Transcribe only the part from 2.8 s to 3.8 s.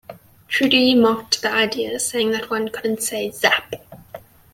say, Zap!